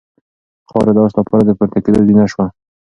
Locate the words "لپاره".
1.19-1.43